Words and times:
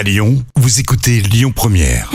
À 0.00 0.02
Lyon, 0.02 0.42
vous 0.56 0.80
écoutez 0.80 1.20
Lyon 1.20 1.52
Première. 1.54 2.10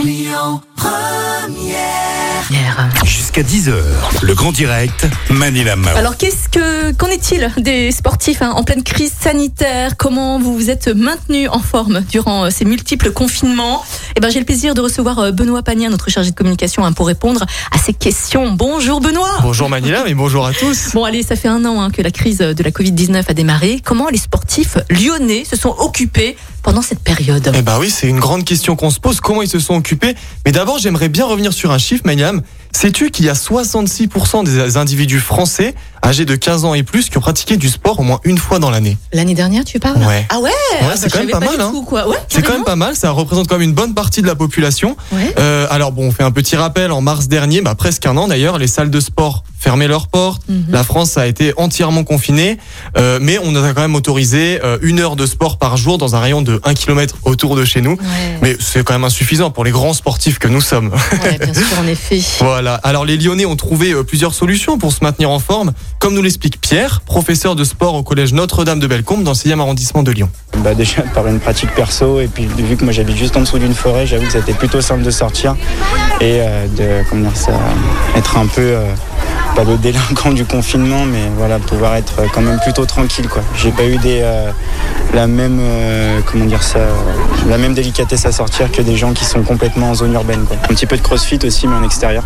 Jusqu'à 3.04 3.42
10h, 3.42 3.74
le 4.22 4.34
grand 4.34 4.50
direct, 4.50 5.06
Manila 5.30 5.76
Mao. 5.76 5.96
Alors 5.96 6.16
qu'est-ce 6.16 6.48
que 6.48 6.90
qu'en 6.94 7.06
est-il 7.06 7.48
des 7.58 7.92
sportifs 7.92 8.42
hein, 8.42 8.50
en 8.56 8.64
pleine 8.64 8.82
crise 8.82 9.12
sanitaire? 9.12 9.96
Comment 9.96 10.40
vous 10.40 10.56
vous 10.56 10.68
êtes 10.68 10.88
maintenus 10.88 11.48
en 11.52 11.60
forme 11.60 12.00
durant 12.10 12.46
euh, 12.46 12.50
ces 12.50 12.64
multiples 12.64 13.12
confinements? 13.12 13.84
Eh 14.16 14.20
ben 14.20 14.30
j'ai 14.30 14.40
le 14.40 14.44
plaisir 14.44 14.74
de 14.74 14.80
recevoir 14.80 15.20
euh, 15.20 15.30
Benoît 15.30 15.62
Pagnat, 15.62 15.88
notre 15.88 16.10
chargé 16.10 16.32
de 16.32 16.36
communication, 16.36 16.84
hein, 16.84 16.92
pour 16.92 17.06
répondre 17.06 17.46
à 17.70 17.78
ces 17.78 17.92
questions. 17.92 18.50
Bonjour 18.50 19.00
Benoît. 19.00 19.38
Bonjour 19.42 19.68
Manila, 19.68 20.02
mais 20.04 20.14
bonjour 20.14 20.44
à 20.44 20.52
tous. 20.52 20.90
Bon 20.92 21.04
allez, 21.04 21.22
ça 21.22 21.36
fait 21.36 21.48
un 21.48 21.64
an 21.64 21.80
hein, 21.80 21.90
que 21.92 22.02
la 22.02 22.10
crise 22.10 22.38
de 22.38 22.62
la 22.64 22.70
Covid-19 22.70 23.24
a 23.28 23.34
démarré. 23.34 23.80
Comment 23.84 24.08
les 24.08 24.18
sportifs 24.18 24.76
lyonnais 24.90 25.44
se 25.44 25.54
sont 25.54 25.74
occupés 25.78 26.36
pendant 26.66 26.82
cette 26.82 26.98
période 26.98 27.48
ben 27.62 27.78
oui, 27.78 27.90
c'est 27.90 28.08
une 28.08 28.18
grande 28.18 28.44
question 28.44 28.74
qu'on 28.74 28.90
se 28.90 28.98
pose. 28.98 29.20
Comment 29.20 29.40
ils 29.40 29.48
se 29.48 29.60
sont 29.60 29.76
occupés 29.76 30.16
Mais 30.44 30.50
d'abord, 30.50 30.78
j'aimerais 30.80 31.08
bien 31.08 31.24
revenir 31.24 31.52
sur 31.52 31.70
un 31.70 31.78
chiffre, 31.78 32.02
Maniam. 32.04 32.42
Sais-tu 32.72 33.12
qu'il 33.12 33.24
y 33.24 33.28
a 33.28 33.34
66% 33.34 34.42
des 34.44 34.76
individus 34.76 35.20
français 35.20 35.76
âgés 36.06 36.24
de 36.24 36.34
15 36.36 36.64
ans 36.64 36.74
et 36.74 36.82
plus 36.82 37.08
qui 37.10 37.18
ont 37.18 37.20
pratiqué 37.20 37.56
du 37.56 37.68
sport 37.68 37.98
au 38.00 38.02
moins 38.02 38.20
une 38.24 38.38
fois 38.38 38.58
dans 38.58 38.70
l'année 38.70 38.96
L'année 39.12 39.34
dernière, 39.34 39.64
tu 39.64 39.78
parles? 39.80 39.98
Ouais. 39.98 40.26
Ah 40.30 40.38
ouais, 40.38 40.50
Ouais, 40.50 40.78
Ah 40.82 40.94
c'est 40.96 41.06
bah, 41.06 41.10
quand 41.12 41.18
même 41.18 41.30
pas 41.30 41.40
mal, 41.40 41.60
hein. 41.60 41.72
Ouais, 41.90 42.16
C'est 42.28 42.42
quand 42.42 42.52
même 42.52 42.64
pas 42.64 42.76
mal, 42.76 42.94
ça 42.96 43.10
représente 43.10 43.48
quand 43.48 43.56
même 43.56 43.68
une 43.68 43.74
bonne 43.74 43.94
partie 43.94 44.22
de 44.22 44.26
la 44.26 44.34
population. 44.34 44.96
Ouais. 45.12 45.34
Euh, 45.38 45.66
alors 45.70 45.92
bon, 45.92 46.06
on 46.08 46.12
fait 46.12 46.22
un 46.22 46.30
petit 46.30 46.56
rappel, 46.56 46.92
en 46.92 47.00
mars 47.00 47.28
dernier, 47.28 47.60
bah, 47.60 47.74
presque 47.74 48.06
un 48.06 48.16
an 48.16 48.28
d'ailleurs, 48.28 48.58
les 48.58 48.68
salles 48.68 48.90
de 48.90 49.00
sport 49.00 49.42
fermaient 49.58 49.88
leurs 49.88 50.06
portes, 50.08 50.42
Mhm. 50.48 50.66
la 50.68 50.84
France 50.84 51.16
a 51.16 51.26
été 51.26 51.52
entièrement 51.56 52.04
confinée, 52.04 52.58
euh, 52.96 53.18
mais 53.20 53.38
on 53.42 53.56
a 53.56 53.72
quand 53.74 53.80
même 53.80 53.94
autorisé 53.96 54.60
euh, 54.62 54.78
une 54.82 55.00
heure 55.00 55.16
de 55.16 55.26
sport 55.26 55.58
par 55.58 55.76
jour 55.76 55.98
dans 55.98 56.14
un 56.14 56.20
rayon 56.20 56.40
de 56.42 56.60
1 56.64 56.74
km 56.74 57.16
autour 57.24 57.56
de 57.56 57.64
chez 57.64 57.80
nous. 57.80 57.92
Ouais. 57.92 58.38
Mais 58.42 58.56
c'est 58.60 58.84
quand 58.84 58.92
même 58.94 59.04
insuffisant 59.04 59.50
pour 59.50 59.64
les 59.64 59.70
grands 59.72 59.92
sportifs 59.94 60.38
que 60.38 60.46
nous 60.46 60.60
sommes. 60.60 60.92
Ouais, 61.24 61.38
bien 61.38 61.54
sûr, 61.54 61.66
en 61.82 61.86
effet. 61.88 62.20
Voilà. 62.40 62.74
Alors 62.84 63.04
les 63.04 63.16
Lyonnais 63.16 63.46
ont 63.46 63.56
trouvé 63.56 63.92
euh, 63.92 64.04
plusieurs 64.04 64.34
solutions 64.34 64.78
pour 64.78 64.92
se 64.92 65.02
maintenir 65.02 65.30
en 65.30 65.38
forme, 65.40 65.72
comme 65.98 66.14
nous 66.14 66.22
l'explique 66.22 66.60
Pierre, 66.60 67.00
professeur 67.00 67.56
de 67.56 67.64
sport 67.64 67.94
au 67.94 68.02
collège 68.02 68.32
Notre-Dame 68.32 68.78
de 68.78 68.86
Bellecombe 68.86 69.22
dans 69.22 69.32
le 69.32 69.36
6e 69.36 69.60
arrondissement 69.60 70.02
de 70.02 70.12
Lyon. 70.12 70.28
Bah 70.58 70.74
déjà 70.74 71.02
par 71.02 71.26
une 71.26 71.40
pratique 71.40 71.70
perso 71.74 72.20
et 72.20 72.28
puis 72.28 72.46
vu 72.46 72.76
que 72.76 72.84
moi 72.84 72.92
j'habite 72.92 73.16
juste 73.16 73.36
en 73.36 73.40
dessous 73.40 73.58
d'une 73.58 73.74
forêt, 73.74 74.06
j'avoue 74.06 74.26
que 74.26 74.32
c'était 74.32 74.52
plutôt 74.52 74.80
simple 74.80 75.02
de 75.02 75.10
sortir 75.10 75.56
et 76.20 76.40
euh, 76.40 76.66
de 76.68 77.08
comment 77.08 77.30
dire 77.30 77.54
être 78.14 78.36
un 78.36 78.46
peu 78.46 78.62
euh, 78.62 78.92
pas 79.54 79.64
le 79.64 79.76
délinquant 79.78 80.32
du 80.32 80.44
confinement, 80.44 81.04
mais 81.04 81.30
voilà 81.36 81.58
pouvoir 81.58 81.96
être 81.96 82.22
quand 82.32 82.42
même 82.42 82.60
plutôt 82.60 82.84
tranquille 82.84 83.28
quoi. 83.28 83.42
J'ai 83.56 83.70
pas 83.70 83.84
eu 83.84 83.98
euh, 84.04 84.50
la 85.14 85.26
même 85.26 85.60
comment 86.26 86.44
dire 86.44 86.62
ça, 86.62 86.80
la 87.48 87.58
même 87.58 87.74
délicatesse 87.74 88.26
à 88.26 88.32
sortir 88.32 88.70
que 88.70 88.82
des 88.82 88.96
gens 88.96 89.12
qui 89.12 89.24
sont 89.24 89.42
complètement 89.42 89.90
en 89.90 89.94
zone 89.94 90.12
urbaine. 90.12 90.44
Un 90.64 90.68
petit 90.68 90.86
peu 90.86 90.96
de 90.96 91.02
crossfit 91.02 91.38
aussi 91.44 91.66
mais 91.66 91.76
en 91.76 91.82
extérieur. 91.82 92.22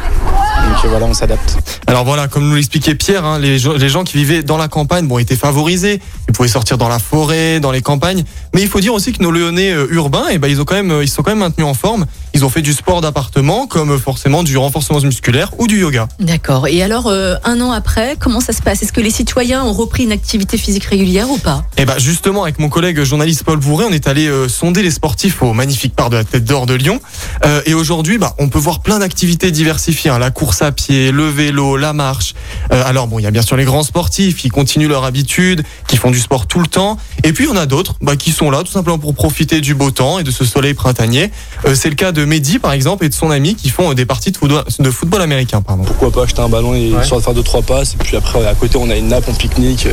Donc 0.69 0.85
euh, 0.85 0.89
voilà 0.89 1.07
on 1.07 1.15
s'adapte. 1.15 1.57
Alors 1.87 2.05
voilà, 2.05 2.29
comme 2.29 2.49
nous 2.49 2.55
l'expliquait 2.55 2.95
Pierre, 2.95 3.25
hein, 3.25 3.39
les, 3.39 3.59
gens- 3.59 3.73
les 3.73 3.89
gens 3.89 4.05
qui 4.05 4.17
vivaient 4.17 4.43
dans 4.43 4.57
la 4.57 4.69
campagne 4.69 5.07
bon, 5.07 5.19
étaient 5.19 5.37
favorisés. 5.37 6.01
Ils 6.29 6.33
pouvaient 6.33 6.49
sortir 6.49 6.79
dans 6.79 6.89
la 6.89 6.99
forêt, 6.99 7.59
dans 7.61 7.73
les 7.73 7.83
campagnes. 7.83 8.25
Mais 8.55 8.63
il 8.63 8.69
faut 8.69 8.81
dire 8.81 8.95
aussi 8.95 9.13
que 9.13 9.23
nos 9.23 9.31
Lyonnais 9.33 9.73
euh, 9.73 9.87
urbains, 9.91 10.27
eh 10.31 10.39
ben, 10.39 10.49
ils, 10.49 10.61
ont 10.61 10.65
quand 10.65 10.77
même, 10.77 10.91
euh, 10.93 11.03
ils 11.03 11.09
sont 11.09 11.23
quand 11.23 11.31
même 11.33 11.41
maintenus 11.41 11.67
en 11.67 11.75
forme. 11.75 12.07
Ils 12.33 12.45
ont 12.45 12.49
fait 12.49 12.63
du 12.63 12.73
sport 12.73 13.01
d'appartement, 13.01 13.67
comme 13.67 13.99
forcément 13.99 14.45
du 14.45 14.57
renforcement 14.57 15.01
musculaire 15.01 15.51
ou 15.59 15.67
du 15.67 15.81
yoga. 15.81 16.07
D'accord. 16.21 16.69
Et 16.69 16.81
alors, 16.83 17.09
euh, 17.09 17.35
un 17.45 17.61
an 17.61 17.73
après, 17.73 18.17
comment 18.21 18.39
ça 18.41 18.53
se 18.53 18.63
passe? 18.63 18.83
Est-ce 18.85 18.93
que 18.93 19.01
les 19.01 19.11
citoyens 19.11 19.65
ont 19.65 19.73
repris 19.73 20.05
une 20.05 20.13
activité 20.13 20.57
physique 20.57 20.85
régulière 20.85 21.29
ou 21.29 21.39
pas? 21.39 21.65
Et 21.77 21.85
ben 21.85 21.99
justement, 21.99 22.45
avec 22.45 22.61
mon 22.61 22.69
collègue 22.69 23.03
journaliste 23.03 23.43
Paul 23.43 23.59
Bourré, 23.59 23.85
on 23.89 23.93
est 23.93 24.07
allé 24.07 24.29
euh, 24.29 24.49
sonder 24.49 24.83
les 24.83 24.93
sportifs 24.93 25.43
au 25.43 25.53
magnifique 25.53 25.97
parc 25.97 26.11
de 26.11 26.17
la 26.19 26.25
Tête 26.25 26.45
d'Or 26.45 26.67
de 26.67 26.75
Lyon. 26.75 27.01
Euh, 27.45 27.63
et 27.67 27.75
aujourd'hui, 27.75 28.19
bah, 28.19 28.37
on 28.39 28.49
peut 28.49 28.61
voir 28.61 28.79
plein 28.81 29.01
d'activités 29.01 29.51
diversifiées. 29.51 30.11
hein. 30.13 30.19
la 30.21 30.31
course 30.31 30.50
à 30.61 30.73
pied, 30.73 31.13
le 31.13 31.29
vélo, 31.29 31.77
la 31.77 31.93
marche. 31.93 32.35
Euh, 32.73 32.83
alors 32.87 33.07
bon, 33.07 33.19
il 33.19 33.23
y 33.23 33.27
a 33.27 33.31
bien 33.31 33.43
sûr 33.43 33.57
les 33.57 33.65
grands 33.65 33.83
sportifs 33.83 34.37
qui 34.37 34.49
continuent 34.49 34.89
leur 34.89 35.05
habitude, 35.05 35.63
qui 35.89 35.97
font 35.97 36.11
du 36.11 36.19
sport 36.21 36.47
tout 36.47 36.61
le 36.61 36.67
temps. 36.67 36.99
Et 37.25 37.33
puis 37.33 37.47
on 37.51 37.57
a 37.57 37.67
d'autres 37.67 37.95
bah, 38.01 38.17
qui 38.17 38.33
sont 38.33 38.51
là 38.51 38.59
tout 38.65 38.73
simplement 38.73 38.99
pour 38.99 39.15
profiter 39.15 39.61
du 39.61 39.75
beau 39.75 39.91
temps 39.91 40.19
et 40.19 40.25
de 40.25 40.31
ce 40.31 40.45
soleil 40.45 40.75
printanier. 40.75 41.31
Euh, 41.67 41.75
C'est 41.75 41.89
le 41.89 41.95
cas 41.95 42.13
de 42.13 42.25
Mehdi 42.25 42.59
par 42.59 42.73
exemple 42.73 43.05
et 43.05 43.09
de 43.09 43.15
son 43.15 43.31
ami 43.31 43.55
qui 43.55 43.71
font 43.71 43.91
euh, 43.91 43.95
des 43.95 44.07
parties 44.07 44.31
de 44.33 44.37
football, 44.37 44.65
de 44.79 44.91
football 44.91 45.23
américain. 45.23 45.63
Pardon. 45.63 45.85
pourquoi 45.85 46.11
pas 46.11 46.25
acheter 46.25 46.43
un 46.43 46.49
ballon 46.49 46.75
et 46.75 46.91
Ouais. 46.93 47.01
de 47.01 47.21
faire 47.21 47.35
deux 47.35 47.43
trois 47.43 47.63
passes 47.63 47.95
et 47.95 47.97
puis 48.03 48.17
après 48.17 48.45
à 48.47 48.55
côté 48.55 48.77
on 48.79 48.91
a 48.91 48.97
une 48.97 49.09
nappe 49.09 49.25
on 49.29 49.35
pique-nique 49.35 49.87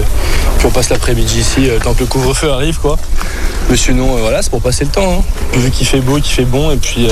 puis 0.57 0.67
on 0.67 0.71
passe 0.71 0.89
l'après-midi 0.89 1.39
ici 1.39 1.67
tant 1.83 1.93
que 1.93 1.99
le 2.01 2.05
couvre-feu 2.05 2.49
arrive 2.51 2.79
quoi 2.79 2.97
mais 3.69 3.77
sinon 3.77 4.17
voilà 4.17 4.41
c'est 4.41 4.49
pour 4.49 4.61
passer 4.61 4.85
le 4.85 4.91
temps 4.91 5.19
hein. 5.19 5.57
Vu 5.59 5.69
qu'il 5.71 5.85
fait 5.85 5.99
beau 6.01 6.15
qu'il 6.15 6.33
fait 6.33 6.45
bon 6.45 6.71
et 6.71 6.77
puis 6.77 7.07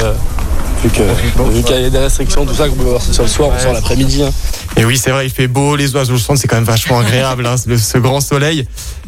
vu 0.86 0.90
que- 0.92 1.50
vu 1.54 1.64
qu'il 1.64 1.82
y 1.82 1.86
a 1.86 1.90
des 1.90 1.98
restrictions 1.98 2.46
tout 2.46 2.54
ça 2.54 2.68
qu'on 2.68 2.76
peut 2.76 2.84
voir 2.84 3.02
sur 3.02 3.24
le 3.24 3.30
soir 3.30 3.50
on 3.56 3.60
sort 3.62 3.74
l'après-midi 3.74 4.24
hein. 4.24 4.32
Et 4.78 4.84
oui, 4.84 4.98
c'est 4.98 5.12
vrai, 5.12 5.26
il 5.26 5.32
fait 5.32 5.48
beau, 5.48 5.78
les 5.78 5.96
oiseaux 5.96 6.18
chantent, 6.18 6.38
c'est 6.38 6.50
quand 6.50 6.58
même 6.58 6.66
vachement 6.66 7.00
agréable, 7.00 7.46
hein, 7.48 7.56
le- 7.66 7.78
ce 7.78 7.98
grand 7.98 8.20
soleil. 8.20 8.68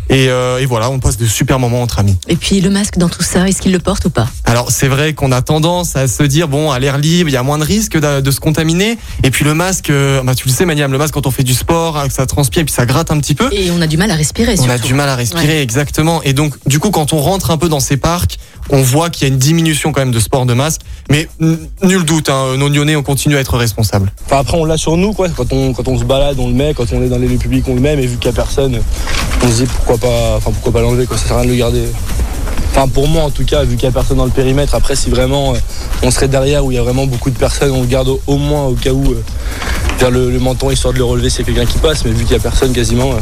Et, 0.10 0.30
euh, 0.30 0.60
et 0.60 0.66
voilà, 0.66 0.90
on 0.90 1.00
passe 1.00 1.18
de 1.18 1.26
super 1.26 1.60
moments 1.60 1.82
entre 1.82 2.00
amis. 2.00 2.16
Et 2.30 2.38
puis 2.38 2.62
le 2.62 2.70
masque 2.70 2.98
dans 2.98 3.10
tout 3.10 3.22
ça, 3.22 3.46
est-ce 3.50 3.62
qu'il 3.62 3.74
le 3.74 3.80
porte 3.80 4.06
ou 4.06 4.10
pas? 4.10 4.30
Alors 4.46 4.72
c'est 4.72 4.88
vrai 4.88 5.14
qu'on 5.14 5.34
a 5.34 5.42
tendance 5.42 5.98
à 5.98 6.08
se 6.08 6.24
dire 6.24 6.48
bon 6.48 6.72
à 6.72 6.80
l'air 6.80 6.98
libre 6.98 7.30
il 7.30 7.34
y 7.34 7.38
a 7.38 7.44
moins 7.44 7.58
de 7.58 7.66
risques 7.66 7.98
de, 8.00 8.22
de 8.22 8.32
se 8.32 8.40
contaminer 8.40 8.98
et 9.24 9.32
puis 9.32 9.44
le 9.44 9.54
masque 9.54 9.90
euh, 9.90 10.24
bah, 10.24 10.34
tu 10.34 10.48
le 10.48 10.54
sais 10.54 10.64
Maniam 10.66 10.90
le 10.94 10.98
masque 10.98 11.14
quand 11.14 11.28
on 11.28 11.32
fait 11.32 11.44
du 11.44 11.54
sport 11.54 11.98
hein, 11.98 12.08
ça 12.10 12.26
transpire 12.26 12.62
et 12.62 12.66
puis 12.66 12.74
ça 12.74 12.86
gratte 12.86 13.12
un 13.12 13.20
petit 13.20 13.36
peu 13.36 13.50
Et 13.52 13.70
on 13.72 13.82
a 13.82 13.88
du 13.88 13.98
mal 13.98 14.10
à 14.10 14.16
respirer. 14.16 14.56
on 14.60 14.70
a 14.70 14.78
du 14.78 14.94
mal 14.94 15.10
à 15.10 15.18
respirer 15.18 15.62
exactement 15.62 16.24
et 16.24 16.32
donc 16.32 16.54
du 16.66 16.80
coup 16.80 16.92
quand 16.92 17.12
on 17.12 17.18
rentre 17.20 17.52
un 17.52 17.58
peu 17.58 17.68
dans 17.68 17.82
ces 17.82 17.98
parcs 17.98 18.38
on 18.70 18.82
voit 18.82 19.10
qu'il 19.10 19.28
y 19.28 19.32
a 19.32 19.34
une 19.34 19.40
diminution 19.40 19.92
quand 19.92 20.02
même 20.02 20.12
de 20.12 20.20
sport 20.20 20.46
de 20.46 20.54
masque 20.54 20.82
mais 21.10 21.28
nul 21.84 22.04
doute 22.04 22.30
hein, 22.30 22.58
nos 22.58 22.68
Lyonnais 22.70 22.96
on 22.96 23.04
continue 23.04 23.38
à 23.38 23.40
être 23.40 23.58
responsables. 23.58 24.12
Enfin, 24.26 24.40
après 24.40 24.58
on 24.58 24.66
l'a 24.66 24.78
sur 24.78 24.98
nous 24.98 25.14
quoi. 25.14 25.30
Quand 25.30 25.52
on, 25.54 25.98
se 25.98 26.04
balade 26.04 26.38
on 26.40 26.48
le 26.48 26.54
met. 26.54 26.74
Quand 26.74 26.92
on 26.92 27.02
est 27.02 27.08
dans 27.08 27.18
les 27.18 27.28
lieux 27.28 27.38
publics 27.38 27.66
on 27.68 27.76
le 27.76 27.82
met. 27.82 27.96
Mais 27.96 28.06
vu 28.06 28.18
qu'il 28.18 28.26
y 28.26 28.30
a 28.30 28.34
personne 28.34 28.80
on 29.44 29.48
se 29.48 29.64
dit 29.64 29.66
pourquoi 29.66 29.98
pas 29.98 30.40
pourquoi 30.44 30.74
pas 30.74 30.82
l'enlever 30.82 31.06
quoi. 31.06 31.18
Ça 31.18 31.28
sert 31.28 31.38
à 31.38 31.42
rien 31.42 31.48
de 31.48 31.54
le 31.54 31.58
garder. 31.58 31.84
Enfin 32.72 32.88
pour 32.88 33.08
moi 33.08 33.24
en 33.24 33.30
tout 33.30 33.46
cas 33.46 33.64
vu 33.64 33.76
qu'il 33.76 33.86
y 33.86 33.88
a 33.88 33.92
personne 33.92 34.18
dans 34.18 34.26
le 34.26 34.32
périmètre 34.32 34.76
après 34.76 34.96
si 34.96 35.10
vraiment 35.10 35.54
euh, 35.54 35.58
on 36.04 36.12
serait 36.12 36.28
derrière 36.28 36.66
où 36.66 36.72
il 36.72 36.76
y 36.76 36.78
a 36.78 36.84
vraiment 36.84 37.08
beaucoup 37.08 37.30
de 37.30 37.38
personnes 37.38 37.72
on 37.72 37.82
le 37.82 37.88
garde 37.88 38.10
au, 38.28 38.38
moins 38.38 38.66
au 38.66 38.74
cas 38.74 38.92
où 38.92 39.12
euh, 39.12 39.24
vers 40.00 40.12
le, 40.12 40.30
le 40.30 40.40
menton 40.40 40.70
histoire 40.70 40.94
de 40.94 41.00
le 41.00 41.06
relever 41.06 41.30
s'il 41.30 41.40
y 41.40 41.44
a 41.44 41.54
quelqu'un 41.54 41.72
qui 41.72 41.80
passe. 41.80 42.04
Mais 42.04 42.12
vu 42.12 42.24
qu'il 42.26 42.34
y 42.34 42.40
a 42.40 42.42
personne 42.42 42.74
quasiment 42.74 43.14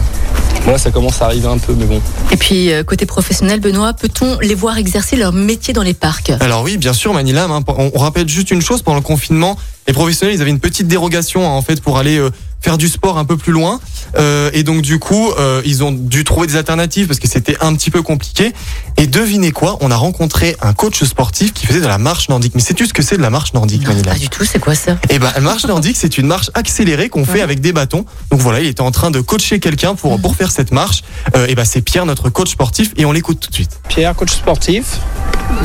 voilà 0.66 0.78
ça 0.80 0.92
commence 0.92 1.22
à 1.22 1.26
arriver 1.26 1.48
un 1.48 1.58
peu 1.58 1.74
mais 1.74 1.86
bon 1.86 2.02
Et 2.32 2.38
puis 2.38 2.72
euh, 2.74 2.84
côté 2.84 3.06
professionnel, 3.06 3.60
Benoît, 3.60 3.94
peut-on 3.94 4.40
les 4.40 4.56
voir 4.56 4.78
exercer 4.78 5.16
leur 5.16 5.32
métier 5.32 5.74
dans 5.74 5.84
les 5.84 5.94
parcs? 5.94 6.32
Alors 6.42 6.64
oui, 6.64 6.78
bien 6.78 6.92
sûr, 6.94 7.14
Manilam. 7.14 7.52
hein, 7.52 7.64
on, 7.68 7.92
on 7.94 8.00
rappelle 8.00 8.28
juste 8.28 8.50
une 8.52 8.62
chose 8.62 8.82
pendant 8.82 8.98
le 8.98 9.04
confinement, 9.04 9.58
les 9.88 9.94
professionnels, 9.94 10.36
ils 10.36 10.42
avaient 10.42 10.50
une 10.50 10.60
petite 10.60 10.88
dérogation 10.88 11.46
hein, 11.46 11.52
en 11.54 11.62
fait 11.62 11.82
pour 11.82 11.98
aller 12.00 12.18
euh, 12.18 12.32
faire 12.62 12.78
du 12.78 12.88
sport 12.90 13.18
un 13.18 13.26
peu 13.26 13.38
plus 13.38 13.52
loin, 13.54 13.80
Euh, 14.18 14.50
et 14.54 14.64
donc 14.64 14.82
du 14.82 14.98
coup, 14.98 15.32
euh, 15.40 15.62
ils 15.66 15.84
ont 15.84 15.92
dû 15.92 16.24
trouver 16.24 16.48
des 16.48 16.56
alternatives 16.56 17.08
parce 17.08 17.20
que 17.20 17.28
c'était 17.28 17.58
un 17.60 17.76
petit 17.76 17.92
peu 17.92 18.02
compliqué. 18.02 18.54
Et 18.98 19.08
devinez 19.08 19.52
quoi? 19.52 19.78
On 19.82 19.92
a 19.92 19.96
rencontré 19.98 20.56
un 20.62 20.72
coach 20.74 21.04
sportif 21.04 21.52
qui 21.54 21.66
faisait 21.66 21.82
de 21.82 21.88
la 21.88 21.98
marche 21.98 22.30
nordique. 22.30 22.54
Mais 22.56 22.62
sais-tu 22.62 22.86
ce 22.86 22.94
que 22.94 23.02
c'est 23.02 23.18
de 23.18 23.22
la 23.22 23.30
marche 23.30 23.54
nordique, 23.54 23.86
Non, 23.86 24.02
pas 24.04 24.14
du 24.16 24.30
tout, 24.30 24.46
c'est 24.46 24.60
quoi 24.60 24.74
ça? 24.74 24.98
Eh 25.10 25.20
ben, 25.20 25.32
la 25.36 25.42
marche 25.42 25.66
nordique, 25.66 25.98
c'est 26.00 26.18
une 26.18 26.28
marche 26.28 26.50
accélérée 26.54 27.10
qu'on 27.10 27.26
fait 27.26 27.34
Ouais. 27.34 27.42
avec 27.42 27.60
des 27.60 27.74
bâtons. 27.74 28.06
Donc 28.32 28.40
voilà, 28.40 28.62
il 28.62 28.68
était 28.68 28.82
en 28.82 28.92
train 28.92 29.12
de 29.12 29.20
coacher 29.20 29.60
quelqu'un 29.60 29.96
pour 29.96 30.18
pour 30.22 30.36
faire 30.38 30.52
cette 30.52 30.72
marche. 30.72 31.04
Euh, 31.36 31.48
et 31.48 31.56
ben, 31.56 31.66
c'est 31.66 31.82
Pierre, 31.82 32.06
notre 32.06 32.30
coach 32.30 32.52
sportif, 32.52 32.92
et 32.96 33.04
on 33.06 33.12
l'écoute 33.12 33.42
tout 33.42 33.50
de 33.50 33.56
suite. 33.56 33.80
Pierre, 33.90 34.16
coach 34.16 34.32
sportif. 34.32 35.00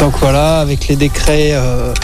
Donc 0.00 0.14
voilà, 0.18 0.58
avec 0.60 0.88
les 0.88 0.96
décrets 0.96 1.50
euh, 1.52 1.94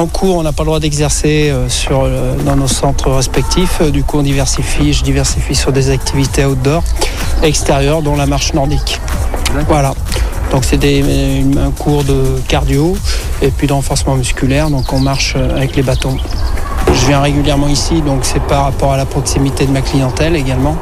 en 0.00 0.06
cours, 0.06 0.36
on 0.38 0.42
n'a 0.42 0.52
pas 0.52 0.62
le 0.62 0.66
droit 0.68 0.80
d'exercer 0.80 1.50
euh, 1.50 1.68
sur 1.68 2.02
euh, 2.04 2.34
dans 2.44 2.56
nos 2.56 2.68
centres 2.68 3.10
respectifs. 3.10 3.78
Euh, 3.80 3.90
Du 3.90 4.02
coup, 4.02 4.18
on 4.18 4.22
diversifie. 4.22 4.92
Je 4.92 5.02
diversifie 5.04 5.54
sur 5.54 5.72
des 5.72 5.90
activités 5.90 6.44
outdoor, 6.44 6.82
extérieures, 7.42 8.02
dont 8.02 8.16
la 8.16 8.26
marche 8.26 8.52
nordique. 8.54 9.00
Voilà. 9.68 9.92
Donc 10.52 10.64
une- 11.40 11.58
un 11.58 11.70
cours 11.70 12.02
de 12.04 12.40
cardio 12.48 12.96
et 13.42 13.48
puis 13.50 13.66
de 13.66 13.72
renforcement 13.72 14.16
musculaire. 14.16 14.70
Donc 14.70 14.92
on 14.92 14.98
marche 14.98 15.36
avec 15.36 15.76
les 15.76 15.82
bâtons. 15.82 16.16
Je 16.92 17.06
viens 17.06 17.20
régulièrement 17.20 17.68
ici, 17.68 18.00
donc 18.02 18.20
c'est 18.24 18.42
par 18.42 18.64
rapport 18.64 18.92
à 18.92 18.96
la 18.96 19.06
proximité 19.06 19.64
de 19.66 19.70
ma 19.70 19.80
clientèle 19.82 20.34
également. 20.34 20.76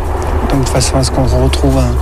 Donc 0.51 0.65
de 0.65 0.69
façon 0.69 0.97
à 0.97 1.03
ce 1.05 1.11
qu'on 1.11 1.27
retrouve 1.27 1.77
un, 1.79 1.95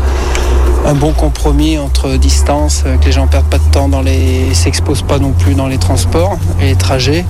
un 0.87 0.95
bon 0.95 1.13
compromis 1.13 1.79
entre 1.79 2.17
distance, 2.17 2.85
euh, 2.87 2.97
que 2.97 3.07
les 3.07 3.13
gens 3.13 3.27
perdent 3.27 3.51
pas 3.51 3.59
de 3.59 3.71
temps 3.73 3.89
dans 3.89 4.03
les, 4.03 4.55
s'exposent 4.55 5.03
pas 5.03 5.19
non 5.19 5.33
plus 5.33 5.55
dans 5.55 5.67
les 5.67 5.79
transports 5.79 6.39
et 6.61 6.67
les 6.67 6.77
trajets. 6.77 7.25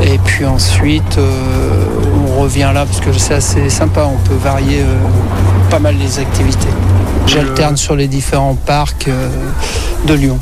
Et 0.00 0.18
puis 0.18 0.46
ensuite, 0.46 1.18
euh, 1.18 1.84
on 2.28 2.40
revient 2.40 2.70
là 2.72 2.86
parce 2.86 3.00
que 3.00 3.12
c'est 3.12 3.34
assez 3.34 3.68
sympa. 3.68 4.04
On 4.06 4.28
peut 4.28 4.36
varier 4.36 4.80
euh, 4.82 5.70
pas 5.70 5.80
mal 5.80 5.96
les 5.98 6.20
activités. 6.20 6.68
J'alterne 7.26 7.76
sur 7.76 7.96
les 7.96 8.06
différents 8.06 8.54
parcs 8.54 9.08
de 10.06 10.14
Lyon. 10.14 10.38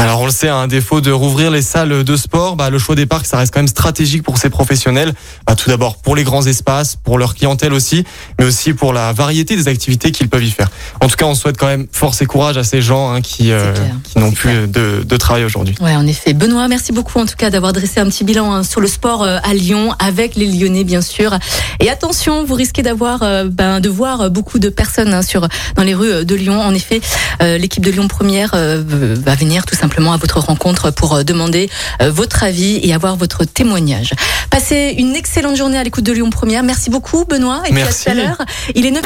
Alors 0.00 0.22
on 0.22 0.24
le 0.24 0.32
sait, 0.32 0.48
un 0.48 0.66
défaut 0.66 1.02
de 1.02 1.10
rouvrir 1.10 1.50
les 1.50 1.60
salles 1.60 2.04
de 2.04 2.16
sport, 2.16 2.56
bah, 2.56 2.70
le 2.70 2.78
choix 2.78 2.94
des 2.94 3.04
parcs, 3.04 3.26
ça 3.26 3.36
reste 3.36 3.52
quand 3.52 3.58
même 3.58 3.68
stratégique 3.68 4.22
pour 4.22 4.38
ces 4.38 4.48
professionnels. 4.48 5.12
Bah, 5.46 5.54
tout 5.54 5.68
d'abord 5.68 5.98
pour 5.98 6.16
les 6.16 6.24
grands 6.24 6.46
espaces, 6.46 6.96
pour 6.96 7.18
leur 7.18 7.34
clientèle 7.34 7.74
aussi, 7.74 8.04
mais 8.38 8.46
aussi 8.46 8.72
pour 8.72 8.94
la 8.94 9.12
variété 9.12 9.56
des 9.56 9.68
activités 9.68 10.10
qu'ils 10.10 10.30
peuvent 10.30 10.42
y 10.42 10.50
faire. 10.50 10.70
En 11.02 11.08
tout 11.08 11.16
cas, 11.16 11.26
on 11.26 11.34
souhaite 11.34 11.58
quand 11.58 11.66
même 11.66 11.86
force 11.92 12.22
et 12.22 12.26
courage 12.26 12.56
à 12.56 12.64
ces 12.64 12.80
gens 12.80 13.12
hein, 13.12 13.20
qui, 13.20 13.52
euh, 13.52 13.74
qui 14.04 14.18
n'ont 14.18 14.32
plus 14.32 14.66
de, 14.68 15.04
de 15.04 15.16
travail 15.18 15.44
aujourd'hui. 15.44 15.74
Ouais, 15.82 15.94
en 15.94 16.06
effet. 16.06 16.32
Benoît, 16.32 16.66
merci 16.66 16.92
beaucoup 16.92 17.18
en 17.18 17.26
tout 17.26 17.36
cas 17.36 17.50
d'avoir 17.50 17.74
dressé 17.74 18.00
un 18.00 18.06
petit 18.06 18.24
bilan 18.24 18.54
hein, 18.54 18.62
sur 18.62 18.80
le 18.80 18.88
sport 18.88 19.22
euh, 19.22 19.36
à 19.42 19.52
Lyon 19.52 19.92
avec 19.98 20.34
les 20.34 20.46
Lyonnais 20.46 20.84
bien 20.84 21.02
sûr. 21.02 21.34
Et 21.78 21.90
attention, 21.90 22.44
vous 22.46 22.54
risquez 22.54 22.82
d'avoir, 22.82 23.22
euh, 23.22 23.44
ben, 23.50 23.80
de 23.80 23.90
voir 23.90 24.30
beaucoup 24.30 24.58
de 24.58 24.70
personnes 24.70 25.12
hein, 25.12 25.20
sur 25.20 25.46
dans 25.76 25.82
les 25.82 25.94
rues 25.94 26.24
de 26.24 26.34
Lyon. 26.34 26.58
En 26.58 26.72
effet, 26.72 27.02
l'équipe 27.40 27.84
de 27.84 27.90
Lyon 27.90 28.08
Première 28.08 28.52
va 28.54 29.34
venir 29.34 29.66
tout 29.66 29.74
simplement 29.74 29.89
à 29.98 30.16
votre 30.16 30.40
rencontre 30.40 30.90
pour 30.90 31.14
euh, 31.14 31.22
demander 31.24 31.68
euh, 32.00 32.10
votre 32.10 32.42
avis 32.42 32.80
et 32.82 32.94
avoir 32.94 33.16
votre 33.16 33.44
témoignage. 33.44 34.12
Passez 34.50 34.94
une 34.98 35.14
excellente 35.14 35.56
journée 35.56 35.78
à 35.78 35.84
l'écoute 35.84 36.04
de 36.04 36.12
Lyon 36.12 36.30
Première. 36.30 36.62
Merci 36.62 36.90
beaucoup 36.90 37.24
Benoît 37.24 37.62
et 37.66 37.72
Merci. 37.72 38.04
puis 38.04 38.12
à 38.12 38.14
tout 38.14 38.20
à 38.20 38.22
l'heure. 38.22 38.42
Il 38.74 38.86
est 38.86 38.90
9 38.90 39.02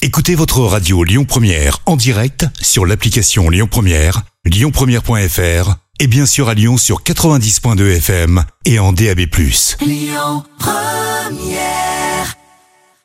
Écoutez 0.00 0.34
votre 0.34 0.60
radio 0.60 1.04
Lyon 1.04 1.24
Première 1.24 1.78
en 1.86 1.96
direct 1.96 2.46
sur 2.60 2.86
l'application 2.86 3.50
Lyon 3.50 3.68
Première, 3.70 4.22
lyonpremière.fr 4.44 5.74
et 6.00 6.06
bien 6.06 6.26
sûr 6.26 6.48
à 6.48 6.54
Lyon 6.54 6.76
sur 6.76 7.02
90.2 7.02 7.96
FM 7.98 8.44
et 8.64 8.78
en 8.78 8.92
DAB+. 8.92 9.20
Lyon 9.80 10.44
Première 10.58 11.91